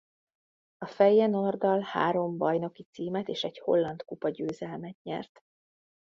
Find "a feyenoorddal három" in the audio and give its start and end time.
0.77-2.37